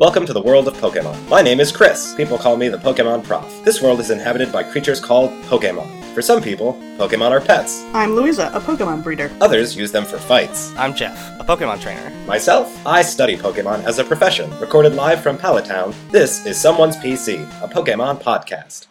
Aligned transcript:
Welcome 0.00 0.24
to 0.24 0.32
the 0.32 0.40
world 0.40 0.66
of 0.66 0.72
Pokemon. 0.78 1.28
My 1.28 1.42
name 1.42 1.60
is 1.60 1.70
Chris. 1.70 2.14
People 2.14 2.38
call 2.38 2.56
me 2.56 2.70
the 2.70 2.78
Pokemon 2.78 3.22
Prof. 3.22 3.62
This 3.66 3.82
world 3.82 4.00
is 4.00 4.10
inhabited 4.10 4.50
by 4.50 4.62
creatures 4.62 4.98
called 4.98 5.30
Pokemon. 5.42 6.14
For 6.14 6.22
some 6.22 6.40
people, 6.40 6.72
Pokemon 6.96 7.32
are 7.32 7.40
pets. 7.42 7.84
I'm 7.92 8.14
Louisa, 8.14 8.50
a 8.54 8.60
Pokemon 8.60 9.04
breeder. 9.04 9.30
Others 9.42 9.76
use 9.76 9.92
them 9.92 10.06
for 10.06 10.16
fights. 10.16 10.74
I'm 10.78 10.94
Jeff, 10.94 11.18
a 11.38 11.44
Pokemon 11.44 11.82
trainer. 11.82 12.08
Myself, 12.24 12.74
I 12.86 13.02
study 13.02 13.36
Pokemon 13.36 13.84
as 13.84 13.98
a 13.98 14.04
profession. 14.04 14.50
Recorded 14.58 14.94
live 14.94 15.20
from 15.20 15.36
Pallet 15.36 15.66
Town, 15.66 15.94
this 16.10 16.46
is 16.46 16.58
Someone's 16.58 16.96
PC, 16.96 17.42
a 17.62 17.68
Pokemon 17.68 18.22
podcast. 18.22 18.86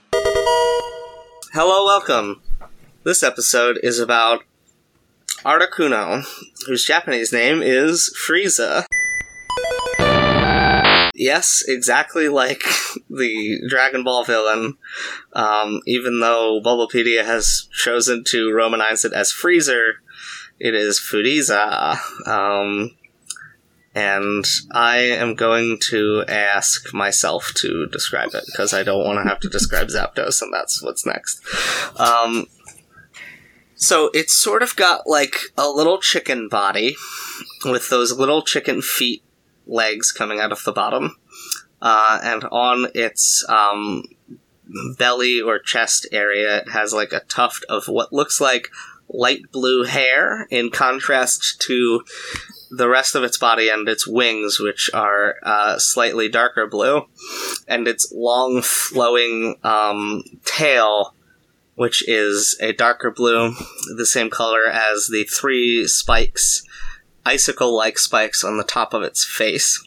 Hello, 1.53 1.85
welcome. 1.85 2.39
This 3.03 3.23
episode 3.23 3.79
is 3.81 3.97
about 3.97 4.43
Articuno, 5.43 6.23
whose 6.67 6.85
Japanese 6.85 7.33
name 7.33 7.63
is 7.63 8.15
Frieza. 8.15 8.85
Yes, 11.19 11.65
exactly 11.67 12.29
like 12.29 12.63
the 13.09 13.59
Dragon 13.67 14.05
Ball 14.05 14.23
villain, 14.23 14.77
um, 15.33 15.81
even 15.85 16.21
though 16.21 16.61
Bulbapedia 16.63 17.25
has 17.25 17.67
chosen 17.73 18.23
to 18.29 18.51
romanize 18.51 19.03
it 19.03 19.11
as 19.11 19.29
Freezer, 19.29 19.95
it 20.59 20.73
is 20.73 20.97
Frieza. 20.97 21.97
Um, 22.25 22.91
and 23.93 24.45
I 24.71 24.99
am 24.99 25.35
going 25.35 25.79
to 25.89 26.23
ask 26.29 26.93
myself 26.93 27.51
to 27.57 27.87
describe 27.91 28.29
it 28.33 28.45
because 28.45 28.73
I 28.73 28.83
don't 28.83 29.03
want 29.03 29.21
to 29.21 29.27
have 29.27 29.41
to 29.41 29.49
describe 29.49 29.87
Zapdos, 29.87 30.41
and 30.41 30.53
that's 30.53 30.81
what's 30.81 31.05
next. 31.05 31.41
Um, 31.99 32.45
so 33.75 34.09
it's 34.13 34.33
sort 34.33 34.63
of 34.63 34.73
got 34.77 35.05
like 35.05 35.35
a 35.57 35.67
little 35.67 35.99
chicken 35.99 36.47
body 36.47 36.95
with 37.65 37.89
those 37.89 38.17
little 38.17 38.41
chicken 38.41 38.81
feet 38.81 39.21
legs 39.69 40.11
coming 40.11 40.39
out 40.39 40.51
of 40.51 40.63
the 40.63 40.71
bottom, 40.71 41.15
uh, 41.81 42.19
and 42.23 42.43
on 42.45 42.87
its 42.93 43.45
um, 43.47 44.03
belly 44.97 45.41
or 45.41 45.59
chest 45.59 46.07
area, 46.11 46.57
it 46.57 46.69
has 46.69 46.93
like 46.93 47.13
a 47.13 47.21
tuft 47.21 47.63
of 47.69 47.87
what 47.87 48.11
looks 48.11 48.41
like 48.41 48.69
light 49.11 49.51
blue 49.51 49.83
hair 49.83 50.47
in 50.51 50.69
contrast 50.69 51.59
to 51.61 52.03
the 52.71 52.87
rest 52.87 53.15
of 53.15 53.23
its 53.23 53.37
body 53.37 53.69
and 53.69 53.89
its 53.89 54.07
wings, 54.07 54.59
which 54.59 54.89
are 54.93 55.35
uh, 55.43 55.79
slightly 55.79 56.29
darker 56.29 56.67
blue, 56.67 57.07
and 57.67 57.87
its 57.87 58.11
long 58.13 58.61
flowing 58.61 59.55
um, 59.63 60.23
tail, 60.45 61.15
which 61.75 62.07
is 62.07 62.57
a 62.61 62.73
darker 62.73 63.09
blue, 63.09 63.55
the 63.97 64.05
same 64.05 64.29
color 64.29 64.67
as 64.67 65.07
the 65.07 65.23
three 65.23 65.87
spikes, 65.87 66.63
icicle 67.25 67.75
like 67.75 67.97
spikes 67.97 68.43
on 68.43 68.57
the 68.57 68.63
top 68.63 68.93
of 68.93 69.03
its 69.03 69.25
face. 69.25 69.85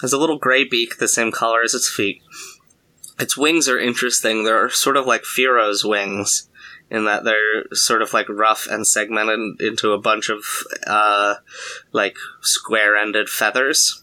Has 0.00 0.12
a 0.12 0.18
little 0.18 0.38
gray 0.38 0.64
beak, 0.64 0.98
the 0.98 1.08
same 1.08 1.30
color 1.30 1.62
as 1.62 1.74
its 1.74 1.88
feet. 1.88 2.22
Its 3.18 3.36
wings 3.36 3.68
are 3.68 3.78
interesting. 3.78 4.44
They're 4.44 4.70
sort 4.70 4.96
of 4.96 5.06
like 5.06 5.22
Fearow's 5.22 5.84
wings 5.84 6.48
in 6.90 7.04
that 7.04 7.24
they're 7.24 7.64
sort 7.72 8.02
of 8.02 8.12
like 8.12 8.28
rough 8.28 8.66
and 8.66 8.86
segmented 8.86 9.60
into 9.60 9.92
a 9.92 10.00
bunch 10.00 10.28
of 10.28 10.42
uh, 10.86 11.36
like 11.92 12.16
square-ended 12.42 13.28
feathers. 13.28 14.02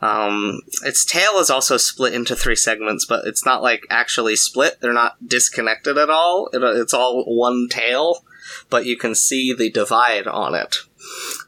Um, 0.00 0.60
its 0.84 1.04
tail 1.04 1.38
is 1.38 1.50
also 1.50 1.76
split 1.76 2.14
into 2.14 2.36
three 2.36 2.54
segments, 2.54 3.04
but 3.04 3.26
it's 3.26 3.44
not 3.44 3.62
like 3.62 3.82
actually 3.90 4.36
split. 4.36 4.80
They're 4.80 4.92
not 4.92 5.16
disconnected 5.26 5.98
at 5.98 6.08
all. 6.08 6.48
It, 6.52 6.62
it's 6.62 6.94
all 6.94 7.24
one 7.24 7.66
tail, 7.68 8.24
but 8.70 8.86
you 8.86 8.96
can 8.96 9.16
see 9.16 9.52
the 9.52 9.70
divide 9.70 10.28
on 10.28 10.54
it. 10.54 10.76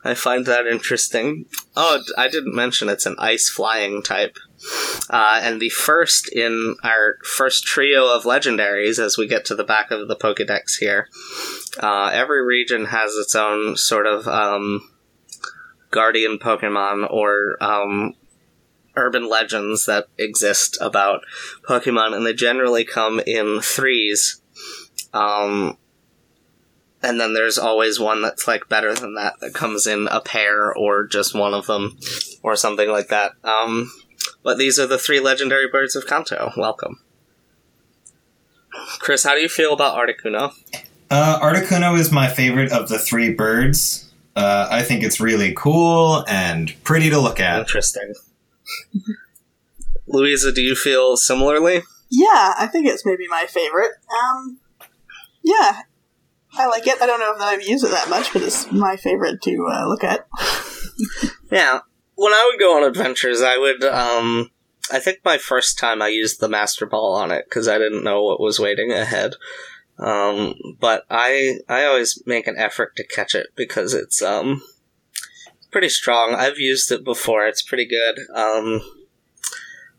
I 0.04 0.14
find 0.14 0.46
that 0.46 0.66
interesting. 0.66 1.46
Oh, 1.76 2.02
I 2.16 2.28
didn't 2.28 2.54
mention 2.54 2.88
it's 2.88 3.06
an 3.06 3.16
ice 3.18 3.48
flying 3.48 4.02
type. 4.02 4.36
Uh, 5.08 5.40
and 5.42 5.60
the 5.60 5.70
first 5.70 6.30
in 6.32 6.76
our 6.84 7.16
first 7.24 7.64
trio 7.64 8.14
of 8.14 8.24
legendaries, 8.24 8.98
as 8.98 9.16
we 9.16 9.26
get 9.26 9.44
to 9.46 9.54
the 9.54 9.64
back 9.64 9.90
of 9.90 10.08
the 10.08 10.16
Pokedex 10.16 10.78
here, 10.78 11.08
uh, 11.82 12.10
every 12.12 12.44
region 12.44 12.86
has 12.86 13.14
its 13.14 13.34
own 13.34 13.76
sort 13.76 14.06
of 14.06 14.28
um, 14.28 14.88
guardian 15.90 16.38
Pokemon 16.38 17.10
or 17.10 17.56
um, 17.60 18.14
urban 18.96 19.28
legends 19.28 19.86
that 19.86 20.08
exist 20.18 20.76
about 20.80 21.22
Pokemon, 21.68 22.14
and 22.14 22.26
they 22.26 22.34
generally 22.34 22.84
come 22.84 23.20
in 23.20 23.60
threes. 23.60 24.40
Um, 25.12 25.78
and 27.02 27.20
then 27.20 27.34
there's 27.34 27.58
always 27.58 27.98
one 27.98 28.22
that's 28.22 28.46
like 28.46 28.68
better 28.68 28.94
than 28.94 29.14
that 29.14 29.40
that 29.40 29.54
comes 29.54 29.86
in 29.86 30.08
a 30.10 30.20
pair 30.20 30.72
or 30.74 31.06
just 31.06 31.34
one 31.34 31.54
of 31.54 31.66
them 31.66 31.98
or 32.42 32.56
something 32.56 32.90
like 32.90 33.08
that. 33.08 33.32
Um, 33.42 33.92
but 34.42 34.58
these 34.58 34.78
are 34.78 34.86
the 34.86 34.98
three 34.98 35.20
legendary 35.20 35.68
birds 35.68 35.96
of 35.96 36.06
Kanto. 36.06 36.52
Welcome. 36.56 37.00
Chris, 38.98 39.24
how 39.24 39.34
do 39.34 39.40
you 39.40 39.48
feel 39.48 39.72
about 39.72 39.96
Articuno? 39.96 40.52
Uh, 41.10 41.40
Articuno 41.40 41.98
is 41.98 42.12
my 42.12 42.28
favorite 42.28 42.72
of 42.72 42.88
the 42.88 42.98
three 42.98 43.32
birds. 43.32 44.10
Uh, 44.36 44.68
I 44.70 44.82
think 44.82 45.02
it's 45.02 45.20
really 45.20 45.52
cool 45.54 46.24
and 46.28 46.72
pretty 46.84 47.10
to 47.10 47.18
look 47.18 47.40
at. 47.40 47.60
Interesting. 47.60 48.14
Louisa, 50.06 50.52
do 50.52 50.60
you 50.60 50.74
feel 50.74 51.16
similarly? 51.16 51.82
Yeah, 52.10 52.54
I 52.58 52.68
think 52.70 52.86
it's 52.86 53.06
maybe 53.06 53.26
my 53.28 53.46
favorite. 53.48 53.92
Um, 54.22 54.58
yeah, 55.42 55.82
I 56.54 56.66
like 56.66 56.86
it. 56.86 57.00
I 57.00 57.06
don't 57.06 57.20
know 57.20 57.34
if 57.34 57.40
I've 57.40 57.66
used 57.66 57.84
it 57.84 57.90
that 57.90 58.10
much, 58.10 58.32
but 58.32 58.42
it's 58.42 58.70
my 58.72 58.96
favorite 58.96 59.40
to 59.42 59.66
uh, 59.70 59.86
look 59.86 60.04
at. 60.04 60.26
yeah, 61.50 61.80
when 62.14 62.32
I 62.32 62.50
would 62.50 62.60
go 62.60 62.76
on 62.76 62.84
adventures, 62.84 63.40
I 63.40 63.56
would. 63.56 63.84
Um, 63.84 64.50
I 64.92 64.98
think 64.98 65.20
my 65.24 65.38
first 65.38 65.78
time 65.78 66.02
I 66.02 66.08
used 66.08 66.40
the 66.40 66.48
Master 66.48 66.86
Ball 66.86 67.14
on 67.14 67.30
it 67.30 67.46
because 67.48 67.68
I 67.68 67.78
didn't 67.78 68.04
know 68.04 68.22
what 68.22 68.40
was 68.40 68.58
waiting 68.58 68.90
ahead. 68.90 69.34
Um, 69.98 70.54
but 70.80 71.04
I 71.10 71.58
I 71.68 71.84
always 71.84 72.22
make 72.26 72.46
an 72.46 72.56
effort 72.56 72.96
to 72.96 73.06
catch 73.06 73.34
it 73.34 73.48
because 73.54 73.94
it's 73.94 74.22
um 74.22 74.62
pretty 75.70 75.88
strong. 75.88 76.34
I've 76.34 76.58
used 76.58 76.90
it 76.90 77.04
before. 77.04 77.46
It's 77.46 77.62
pretty 77.62 77.86
good. 77.86 78.18
Um, 78.34 78.80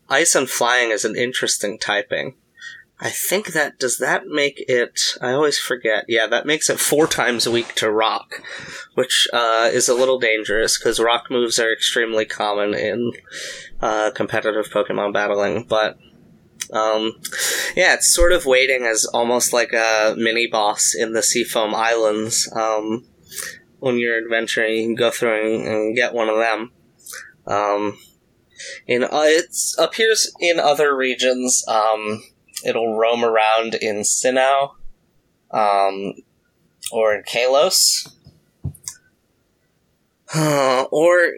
ice 0.08 0.34
and 0.34 0.50
flying 0.50 0.90
is 0.90 1.04
an 1.04 1.16
interesting 1.16 1.78
typing. 1.78 2.34
I 3.02 3.10
think 3.10 3.48
that 3.48 3.80
does 3.80 3.98
that 3.98 4.28
make 4.28 4.64
it. 4.68 5.16
I 5.20 5.32
always 5.32 5.58
forget. 5.58 6.04
Yeah, 6.06 6.28
that 6.28 6.46
makes 6.46 6.70
it 6.70 6.78
four 6.78 7.08
times 7.08 7.46
a 7.46 7.50
week 7.50 7.74
to 7.74 7.90
rock, 7.90 8.40
which 8.94 9.26
uh, 9.32 9.68
is 9.72 9.88
a 9.88 9.94
little 9.94 10.20
dangerous 10.20 10.78
because 10.78 11.00
rock 11.00 11.24
moves 11.28 11.58
are 11.58 11.72
extremely 11.72 12.24
common 12.24 12.74
in 12.74 13.10
uh, 13.80 14.12
competitive 14.14 14.66
Pokemon 14.66 15.12
battling. 15.12 15.66
But 15.68 15.98
um, 16.72 17.14
yeah, 17.74 17.94
it's 17.94 18.14
sort 18.14 18.32
of 18.32 18.46
waiting 18.46 18.84
as 18.84 19.04
almost 19.06 19.52
like 19.52 19.72
a 19.72 20.14
mini 20.16 20.46
boss 20.46 20.94
in 20.94 21.12
the 21.12 21.24
Seafoam 21.24 21.74
Islands. 21.74 22.48
Um, 22.54 23.04
when 23.80 23.98
you're 23.98 24.22
adventuring, 24.22 24.74
you 24.76 24.86
can 24.86 24.94
go 24.94 25.10
through 25.10 25.56
and, 25.56 25.66
and 25.66 25.96
get 25.96 26.14
one 26.14 26.28
of 26.28 26.36
them. 26.36 26.70
Um, 27.48 27.98
in 28.86 29.02
uh, 29.02 29.08
it 29.12 29.56
appears 29.76 30.32
in 30.38 30.60
other 30.60 30.96
regions. 30.96 31.64
Um, 31.66 32.22
it'll 32.64 32.96
roam 32.96 33.24
around 33.24 33.74
in 33.74 34.00
Sinnoh, 34.00 34.74
um, 35.50 36.14
or 36.90 37.14
in 37.14 37.22
Kalos. 37.22 38.10
Uh, 40.34 40.82
or 40.90 41.32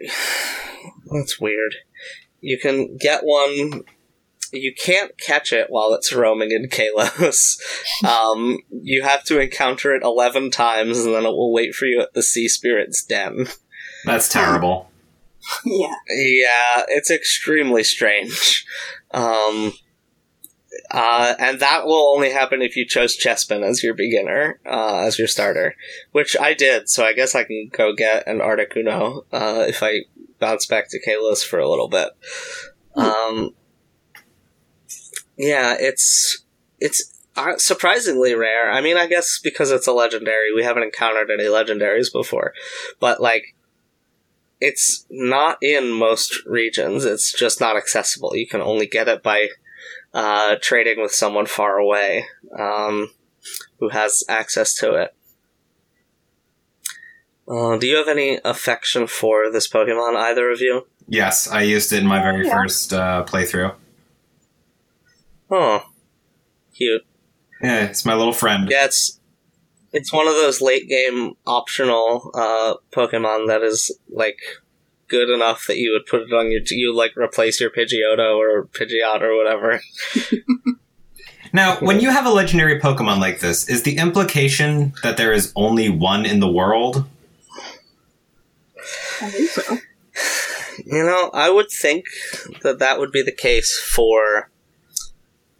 that's 1.11 1.39
weird. 1.39 1.75
You 2.41 2.59
can 2.59 2.97
get 2.97 3.21
one. 3.23 3.83
You 4.53 4.73
can't 4.73 5.17
catch 5.17 5.51
it 5.51 5.67
while 5.69 5.93
it's 5.93 6.13
roaming 6.13 6.51
in 6.51 6.69
Kalos. 6.69 7.59
um, 8.05 8.59
you 8.69 9.03
have 9.03 9.23
to 9.25 9.39
encounter 9.39 9.93
it 9.95 10.03
eleven 10.03 10.51
times, 10.51 10.99
and 10.99 11.13
then 11.13 11.25
it 11.25 11.29
will 11.29 11.53
wait 11.53 11.75
for 11.75 11.85
you 11.85 12.01
at 12.01 12.13
the 12.13 12.23
Sea 12.23 12.47
Spirit's 12.47 13.03
Den. 13.03 13.47
That's 14.05 14.29
terrible. 14.29 14.91
yeah. 15.65 15.93
Yeah, 16.09 16.83
it's 16.87 17.11
extremely 17.11 17.83
strange. 17.83 18.65
Um, 19.11 19.73
uh, 20.91 21.35
and 21.39 21.59
that 21.59 21.85
will 21.85 22.13
only 22.15 22.31
happen 22.31 22.61
if 22.61 22.75
you 22.75 22.85
chose 22.85 23.17
Chespin 23.17 23.63
as 23.63 23.83
your 23.83 23.93
beginner, 23.93 24.59
uh, 24.65 24.99
as 24.99 25.17
your 25.17 25.27
starter, 25.27 25.75
which 26.11 26.35
I 26.39 26.53
did. 26.53 26.89
So 26.89 27.05
I 27.05 27.13
guess 27.13 27.35
I 27.35 27.43
can 27.43 27.69
go 27.71 27.93
get 27.93 28.27
an 28.27 28.39
Articuno 28.39 29.25
uh, 29.31 29.65
if 29.67 29.81
I 29.81 30.01
bounce 30.39 30.65
back 30.65 30.89
to 30.89 30.99
Kalos 31.01 31.45
for 31.45 31.59
a 31.59 31.69
little 31.69 31.87
bit. 31.87 32.09
Um, 32.95 33.51
yeah, 35.37 35.75
it's 35.79 36.45
it's 36.79 37.13
uh, 37.35 37.57
surprisingly 37.57 38.33
rare. 38.33 38.71
I 38.71 38.81
mean, 38.81 38.97
I 38.97 39.07
guess 39.07 39.39
because 39.43 39.71
it's 39.71 39.87
a 39.87 39.93
legendary, 39.93 40.53
we 40.53 40.63
haven't 40.63 40.83
encountered 40.83 41.29
any 41.31 41.45
legendaries 41.45 42.11
before, 42.11 42.53
but 42.99 43.21
like. 43.21 43.55
It's 44.61 45.05
not 45.09 45.57
in 45.61 45.91
most 45.91 46.45
regions. 46.45 47.03
It's 47.03 47.37
just 47.37 47.59
not 47.59 47.75
accessible. 47.75 48.37
You 48.37 48.47
can 48.47 48.61
only 48.61 48.87
get 48.87 49.09
it 49.09 49.21
by 49.21 49.49
uh, 50.15 50.55
trading 50.61 50.99
with 51.01 51.11
someone 51.11 51.45
far 51.45 51.77
away 51.77 52.25
um, 52.57 53.11
who 53.79 53.89
has 53.89 54.23
access 54.27 54.73
to 54.75 54.93
it. 54.95 55.15
Uh, 57.47 57.77
do 57.77 57.85
you 57.85 57.97
have 57.97 58.07
any 58.07 58.39
affection 58.43 59.05
for 59.05 59.51
this 59.51 59.67
Pokemon, 59.67 60.15
either 60.15 60.49
of 60.49 60.61
you? 60.61 60.87
Yes, 61.07 61.47
I 61.47 61.61
used 61.61 61.93
it 61.93 61.99
in 61.99 62.07
my 62.07 62.19
very 62.19 62.47
Yeah. 62.47 62.53
first 62.53 62.91
uh, 62.93 63.23
playthrough. 63.27 63.75
Oh, 65.51 65.83
cute. 66.75 67.03
Yeah, 67.61 67.85
it's 67.85 68.05
my 68.05 68.15
little 68.15 68.33
friend. 68.33 68.67
Yeah, 68.71 68.85
it's 68.85 69.19
it's 69.93 70.11
one 70.11 70.27
of 70.27 70.33
those 70.33 70.59
late 70.59 70.89
game 70.89 71.33
optional 71.45 72.31
uh, 72.33 72.75
Pokemon 72.91 73.47
that 73.47 73.61
is 73.61 73.97
like 74.09 74.39
good 75.07 75.29
enough 75.29 75.65
that 75.67 75.77
you 75.77 75.91
would 75.91 76.05
put 76.05 76.21
it 76.21 76.33
on 76.33 76.51
your 76.51 76.61
you 76.69 76.95
like 76.95 77.15
replace 77.15 77.59
your 77.59 77.69
Pidgeotto 77.69 78.37
or 78.37 78.65
Pidgeot 78.67 79.21
or 79.21 79.35
whatever. 79.37 79.81
Now, 81.55 81.77
when 81.77 82.01
you 82.01 82.09
have 82.09 82.25
a 82.25 82.31
legendary 82.31 82.81
Pokemon 82.81 83.21
like 83.21 83.39
this, 83.39 83.69
is 83.69 83.83
the 83.83 83.95
implication 83.95 84.91
that 85.03 85.15
there 85.15 85.31
is 85.31 85.53
only 85.55 85.87
one 85.87 86.25
in 86.25 86.41
the 86.41 86.51
world? 86.51 87.07
I 89.21 89.29
think 89.29 89.49
so. 89.49 89.77
You 90.85 91.05
know, 91.05 91.31
I 91.33 91.49
would 91.49 91.71
think 91.71 92.07
that 92.61 92.79
that 92.79 92.99
would 92.99 93.13
be 93.13 93.21
the 93.21 93.31
case 93.31 93.79
for 93.79 94.51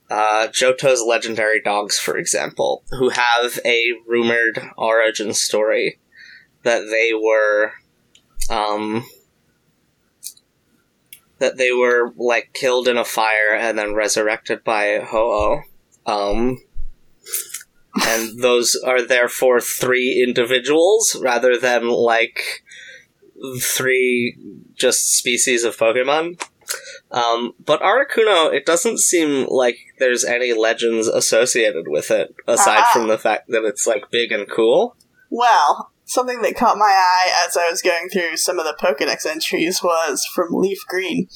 uh, 0.09 0.47
Johto's 0.49 1.01
legendary 1.01 1.61
dogs, 1.61 1.97
for 1.97 2.17
example, 2.17 2.83
who 2.91 3.07
have 3.07 3.57
a 3.63 3.93
rumored 4.05 4.59
origin 4.77 5.33
story 5.33 5.99
that 6.63 6.81
they 6.89 7.13
were, 7.13 7.71
um, 8.49 9.05
that 11.39 11.57
they 11.57 11.71
were 11.71 12.13
like 12.17 12.51
killed 12.53 12.87
in 12.87 12.97
a 12.97 13.05
fire 13.05 13.53
and 13.53 13.77
then 13.77 13.93
resurrected 13.93 14.63
by 14.63 14.99
Ho-Oh. 15.03 15.61
Um, 16.05 16.61
and 18.07 18.39
those 18.41 18.75
are 18.85 19.01
therefore 19.01 19.59
three 19.59 20.23
individuals 20.25 21.15
rather 21.21 21.57
than 21.57 21.87
like 21.89 22.63
three 23.61 24.37
just 24.75 25.17
species 25.17 25.63
of 25.63 25.77
Pokemon. 25.77 26.41
Um, 27.11 27.53
but 27.63 27.81
Articuno, 27.81 28.51
it 28.53 28.65
doesn't 28.65 28.99
seem 28.99 29.45
like 29.49 29.77
there's 29.99 30.25
any 30.25 30.53
legends 30.53 31.07
associated 31.07 31.85
with 31.87 32.11
it, 32.11 32.33
aside 32.47 32.83
Ah. 32.87 32.89
from 32.91 33.07
the 33.07 33.17
fact 33.17 33.49
that 33.49 33.63
it's 33.63 33.85
like 33.85 34.09
big 34.09 34.31
and 34.31 34.49
cool. 34.49 34.95
Well, 35.29 35.91
something 36.05 36.41
that 36.43 36.55
caught 36.55 36.77
my 36.77 36.85
eye 36.85 37.45
as 37.47 37.57
I 37.57 37.69
was 37.69 37.81
going 37.81 38.09
through 38.09 38.37
some 38.37 38.59
of 38.59 38.65
the 38.65 38.77
Pokedex 38.79 39.25
entries 39.25 39.81
was 39.83 40.25
from 40.25 40.53
Leaf 40.53 40.79
Green. 40.87 41.27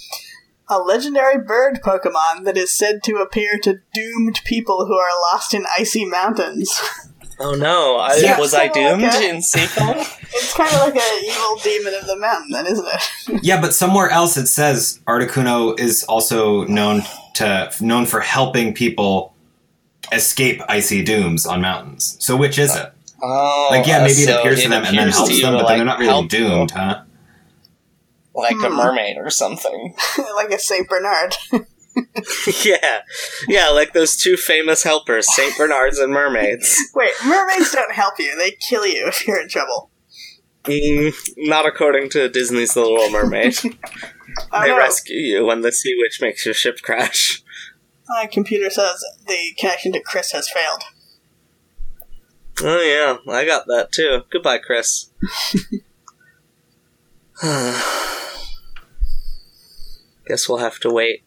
A 0.68 0.80
legendary 0.80 1.38
bird 1.44 1.80
Pokemon 1.84 2.44
that 2.46 2.56
is 2.56 2.72
said 2.72 3.02
to 3.04 3.18
appear 3.18 3.58
to 3.64 3.80
doomed 3.94 4.42
people 4.46 4.86
who 4.86 4.96
are 4.96 5.10
lost 5.34 5.54
in 5.54 5.66
icy 5.78 6.06
mountains. 6.06 6.80
Oh 7.42 7.54
no, 7.54 7.96
I, 7.96 8.18
Yeah, 8.18 8.38
was 8.38 8.54
I 8.54 8.66
something 8.66 8.84
like 8.84 8.92
doomed 9.00 9.04
that. 9.14 9.24
in 9.24 9.42
Seafoam? 9.42 9.96
it's 10.34 10.54
kind 10.54 10.74
of 10.74 10.80
like 10.82 10.96
an 10.98 11.24
evil 11.24 11.56
demon 11.64 11.94
of 11.94 12.06
the 12.06 12.18
mountain, 12.18 12.52
then, 12.52 12.68
isn't 12.68 12.86
it? 12.86 13.40
Yeah, 13.46 13.62
but 13.62 13.74
somewhere 13.74 14.10
else 14.10 14.36
it 14.36 14.48
says 14.48 15.00
Articuno 15.08 15.80
is 15.80 16.04
also 16.04 16.66
known 16.66 17.04
to 17.36 17.72
known 17.80 18.06
for 18.08 18.20
helping 18.20 18.74
people 18.74 19.34
escape 20.12 20.62
icy 20.68 21.02
dooms 21.02 21.46
on 21.46 21.62
mountains. 21.62 22.18
So 22.20 22.36
which 22.36 22.60
is 22.60 22.76
it? 22.76 22.92
Oh, 23.22 23.68
Like, 23.72 23.86
yeah, 23.88 24.00
maybe 24.00 24.12
it 24.12 24.26
so 24.28 24.40
appears 24.40 24.64
to 24.64 24.70
them 24.70 24.84
and 24.86 24.98
then 24.98 25.08
appears 25.10 25.16
helps 25.18 25.42
them, 25.42 25.52
to, 25.54 25.58
but 25.60 25.68
then 25.68 25.78
they're 25.78 25.86
not 25.86 26.00
really 26.00 26.10
help 26.12 26.32
you, 26.34 26.40
doomed, 26.40 26.72
huh? 26.72 27.04
like 28.36 28.56
a 28.56 28.70
Hmm. 28.70 28.76
mermaid 28.76 29.18
or 29.18 29.30
something. 29.30 29.96
like 30.36 30.52
a 30.52 30.60
Saint 30.60 30.88
Bernard. 30.88 31.36
yeah, 32.64 33.02
yeah, 33.48 33.68
like 33.70 33.92
those 33.94 34.16
two 34.16 34.38
famous 34.38 34.84
helpers, 34.84 35.28
Saint 35.36 35.58
Bernards 35.58 36.00
and 36.00 36.14
mermaids. 36.14 36.76
Wait, 36.96 37.12
mermaids 37.26 37.72
don't 37.74 37.92
help 37.94 38.14
you; 38.20 38.38
they 38.38 38.52
kill 38.52 38.86
you 38.86 39.08
if 39.08 39.28
you're 39.28 39.42
in 39.42 39.50
trouble. 39.50 39.90
Mm, 40.64 41.14
not 41.38 41.66
according 41.66 42.10
to 42.12 42.30
Disney's 42.30 42.74
The 42.74 42.82
Little 42.82 43.10
Mermaid. 43.10 43.56
They 43.56 44.68
no, 44.70 44.78
rescue 44.78 45.18
you 45.18 45.46
when 45.46 45.62
the 45.62 45.72
sea 45.72 45.96
witch 45.98 46.20
makes 46.22 46.46
your 46.46 46.54
ship 46.54 46.82
crash. 46.82 47.42
my 48.08 48.28
computer 48.28 48.70
says 48.70 49.04
the 49.28 49.54
connection 49.58 49.92
to 49.94 50.00
Chris 50.02 50.32
has 50.32 50.50
failed. 50.50 50.84
Oh 52.62 52.82
yeah, 52.82 53.18
I 53.32 53.46
got 53.46 53.68
that 53.68 53.92
too. 53.92 54.24
Goodbye, 54.30 54.58
Chris. 54.60 55.10
Guess 60.28 60.50
we'll 60.50 60.58
have 60.58 60.80
to 60.80 60.92
wait. 60.92 61.24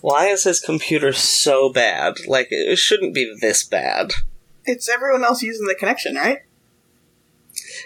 Why 0.00 0.26
is 0.26 0.44
his 0.44 0.60
computer 0.60 1.12
so 1.12 1.72
bad? 1.72 2.14
Like, 2.26 2.48
it 2.50 2.78
shouldn't 2.78 3.14
be 3.14 3.36
this 3.40 3.64
bad. 3.64 4.12
It's 4.64 4.88
everyone 4.88 5.24
else 5.24 5.42
using 5.42 5.66
the 5.66 5.74
connection, 5.74 6.14
right? 6.14 6.38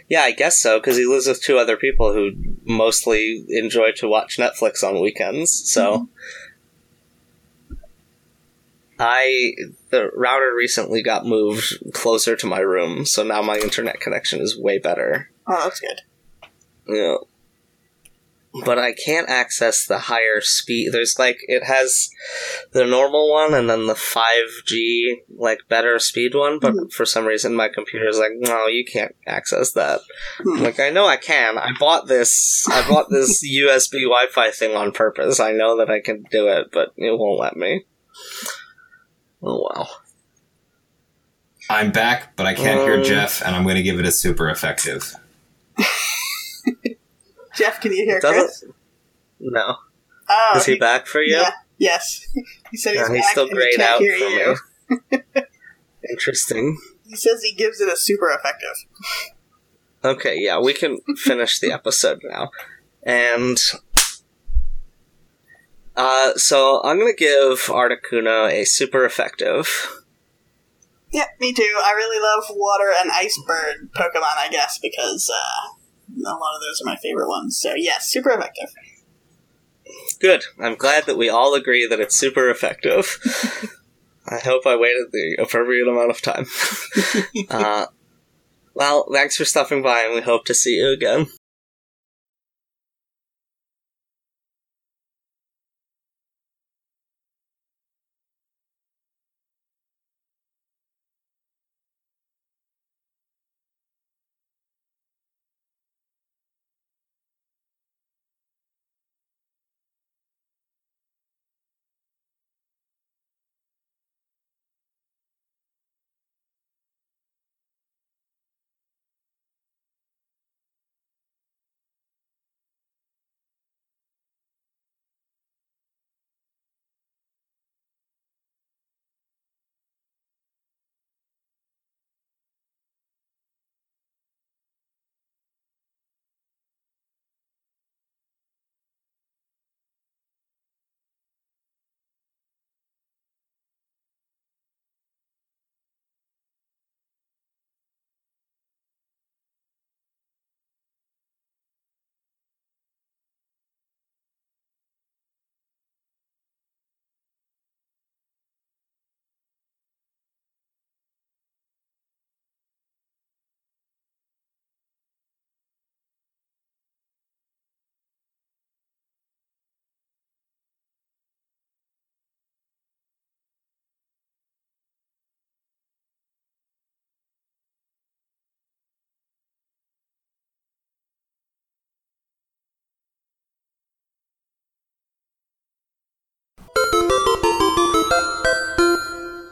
Yeah, 0.09 0.21
I 0.21 0.33
guess 0.33 0.59
so, 0.59 0.79
because 0.79 0.97
he 0.97 1.07
lives 1.07 1.27
with 1.27 1.43
two 1.43 1.59
other 1.59 1.77
people 1.77 2.13
who 2.13 2.33
mostly 2.65 3.45
enjoy 3.49 3.93
to 3.97 4.09
watch 4.09 4.37
Netflix 4.39 4.83
on 4.83 5.01
weekends, 5.01 5.51
so. 5.71 5.93
Mm-hmm. 5.93 6.05
I. 8.99 9.53
The 9.91 10.11
router 10.15 10.55
recently 10.55 11.03
got 11.03 11.27
moved 11.27 11.75
closer 11.93 12.37
to 12.37 12.47
my 12.47 12.61
room, 12.61 13.07
so 13.07 13.23
now 13.23 13.43
my 13.43 13.57
internet 13.57 14.01
connection 14.01 14.41
is 14.41 14.59
way 14.59 14.79
better. 14.79 15.31
Oh, 15.47 15.61
that's 15.65 15.81
good. 15.81 16.01
Yeah. 16.89 17.17
But 18.65 18.79
I 18.79 18.95
can't 18.95 19.29
access 19.29 19.85
the 19.87 19.99
higher 19.99 20.41
speed. 20.41 20.91
There's 20.93 21.19
like, 21.19 21.37
it 21.47 21.63
has 21.65 22.09
the 22.73 22.87
normal 22.87 23.31
one 23.31 23.53
and 23.53 23.69
then 23.69 23.87
the 23.87 23.93
5G, 23.95 25.17
like, 25.37 25.59
better 25.69 25.99
speed 25.99 26.35
one, 26.35 26.59
but 26.59 26.73
Mhm. 26.73 26.91
for 26.91 27.05
some 27.05 27.27
reason 27.27 27.55
my 27.55 27.69
computer 27.69 28.09
is 28.09 28.19
like, 28.19 28.33
no, 28.35 28.67
you 28.67 28.83
can't 28.87 29.15
access 29.27 29.73
that. 29.73 30.01
Hmm. 30.39 30.63
Like, 30.63 30.81
I 30.81 30.89
know 30.89 31.07
I 31.07 31.19
can. 31.19 31.59
I 31.59 31.73
bought 31.79 32.07
this, 32.09 32.67
I 32.71 32.89
bought 32.89 33.11
this 33.11 33.45
USB 33.47 34.05
Wi 34.05 34.27
Fi 34.33 34.51
thing 34.51 34.75
on 34.75 34.91
purpose. 34.91 35.39
I 35.39 35.53
know 35.53 35.77
that 35.77 35.91
I 35.91 36.01
can 36.01 36.25
do 36.31 36.49
it, 36.49 36.69
but 36.73 36.93
it 36.97 37.19
won't 37.19 37.39
let 37.39 37.57
me. 37.59 37.85
Oh 39.43 39.69
wow. 39.71 39.87
I'm 41.69 41.91
back, 41.91 42.37
but 42.37 42.47
I 42.47 42.55
can't 42.55 42.81
hear 42.81 42.95
Um, 42.99 43.05
Jeff, 43.05 43.43
and 43.45 43.55
I'm 43.57 43.65
going 43.65 43.75
to 43.77 43.83
give 43.83 43.99
it 43.99 44.07
a 44.07 44.13
super 44.13 44.49
effective. 44.49 45.15
Jeff, 47.57 47.81
can 47.81 47.93
you 47.93 48.05
hear 48.05 48.19
It 48.19 48.23
doesn't- 48.23 48.45
Chris? 48.47 48.65
No. 49.41 49.77
Oh, 50.29 50.53
Is 50.57 50.67
he 50.67 50.77
back 50.77 51.07
for 51.07 51.21
you? 51.23 51.37
Yeah. 51.37 51.51
Yes. 51.79 52.27
He 52.71 52.77
said 52.77 52.93
he's 52.93 53.01
Yeah, 53.01 53.07
back 53.09 53.17
he's 53.17 53.29
still 53.31 53.43
and 53.45 53.51
he 53.51 53.57
grayed 53.57 53.77
can't 53.77 53.91
out 53.91 54.01
hear 54.01 54.19
for 54.19 54.25
you. 54.25 54.57
me. 55.35 55.43
Interesting. 56.11 56.79
He 57.07 57.17
says 57.17 57.43
he 57.43 57.55
gives 57.55 57.81
it 57.81 57.93
a 57.93 57.97
super 57.97 58.29
effective. 58.31 58.85
Okay, 60.05 60.37
yeah, 60.39 60.59
we 60.61 60.73
can 60.75 60.99
finish 61.17 61.59
the 61.61 61.73
episode 61.73 62.21
now. 62.25 62.51
And 63.03 63.59
uh, 65.97 66.35
so 66.35 66.83
I'm 66.85 66.99
gonna 66.99 67.15
give 67.15 67.59
Articuno 67.67 68.51
a 68.51 68.65
super 68.65 69.05
effective. 69.05 70.05
Yeah, 71.13 71.27
me 71.41 71.53
too. 71.53 71.75
I 71.83 71.93
really 71.93 72.21
love 72.21 72.57
water 72.57 72.93
and 73.01 73.11
ice 73.11 73.41
bird 73.47 73.91
Pokemon, 73.95 74.37
I 74.37 74.49
guess, 74.51 74.79
because 74.79 75.31
uh, 75.33 75.69
a 76.15 76.35
lot 76.35 76.55
of 76.55 76.61
those 76.61 76.83
are 76.83 76.91
my 76.91 76.97
favorite 76.97 77.29
ones. 77.29 77.57
So, 77.59 77.75
yes, 77.75 78.09
super 78.09 78.31
effective. 78.31 78.71
Good. 80.21 80.45
I'm 80.61 80.75
glad 80.75 81.07
that 81.07 81.17
we 81.17 81.29
all 81.29 81.55
agree 81.55 81.87
that 81.87 82.01
it's 82.01 82.17
super 82.17 82.51
effective. 82.51 83.19
I 84.29 84.39
hope 84.41 84.67
I 84.67 84.77
waited 84.77 85.13
the 85.13 85.37
appropriate 85.41 85.87
amount 85.87 86.11
of 86.11 86.21
time. 86.21 86.47
uh, 87.51 87.87
well, 88.75 89.07
thanks 89.13 89.37
for 89.37 89.45
stopping 89.45 89.83
by, 89.83 90.01
and 90.01 90.15
we 90.15 90.21
hope 90.21 90.45
to 90.47 90.55
see 90.55 90.77
you 90.77 90.89
again. 90.89 91.29